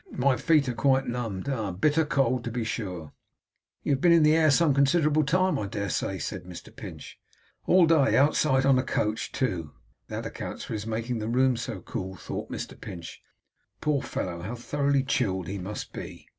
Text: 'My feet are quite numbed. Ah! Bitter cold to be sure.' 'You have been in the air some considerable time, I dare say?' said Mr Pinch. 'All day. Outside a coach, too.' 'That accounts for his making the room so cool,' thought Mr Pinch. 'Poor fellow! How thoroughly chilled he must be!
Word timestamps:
'My 0.09 0.35
feet 0.35 0.67
are 0.67 0.73
quite 0.73 1.05
numbed. 1.05 1.47
Ah! 1.47 1.69
Bitter 1.69 2.03
cold 2.07 2.43
to 2.45 2.49
be 2.51 2.63
sure.' 2.63 3.13
'You 3.83 3.91
have 3.91 4.01
been 4.01 4.11
in 4.11 4.23
the 4.23 4.35
air 4.35 4.49
some 4.49 4.73
considerable 4.73 5.23
time, 5.23 5.59
I 5.59 5.67
dare 5.67 5.91
say?' 5.91 6.17
said 6.17 6.43
Mr 6.45 6.75
Pinch. 6.75 7.19
'All 7.67 7.85
day. 7.85 8.17
Outside 8.17 8.65
a 8.65 8.81
coach, 8.81 9.31
too.' 9.31 9.73
'That 10.07 10.25
accounts 10.25 10.63
for 10.63 10.73
his 10.73 10.87
making 10.87 11.19
the 11.19 11.29
room 11.29 11.55
so 11.55 11.81
cool,' 11.81 12.15
thought 12.15 12.49
Mr 12.49 12.81
Pinch. 12.81 13.21
'Poor 13.79 14.01
fellow! 14.01 14.41
How 14.41 14.55
thoroughly 14.55 15.03
chilled 15.03 15.47
he 15.47 15.59
must 15.59 15.93
be! 15.93 16.29